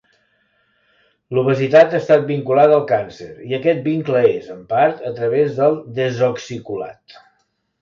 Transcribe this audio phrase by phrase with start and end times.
[1.37, 5.81] L'obesitat ha estat vinculada al càncer, i aquest vincle és, en part, a través del
[6.01, 7.21] desoxicolat.